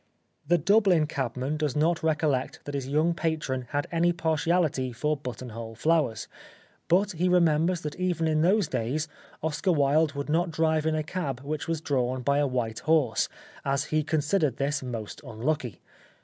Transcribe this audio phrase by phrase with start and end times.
[0.47, 5.75] The Dubhn cabman does not recollect that his young patron had any partiahty for buttonhole
[5.75, 6.27] flowers,
[6.87, 9.07] but he re members that even in those days,
[9.43, 13.29] Oscar Wilde would not drive in a cab which was drawn by a white horse,
[13.63, 15.81] as he considered this most unlucky.